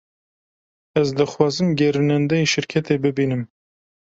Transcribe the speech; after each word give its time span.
Ez 1.01 1.07
dixwazim 1.17 1.69
gerînendeyê 1.79 2.45
şirketê 2.53 2.95
bibînim. 3.03 3.43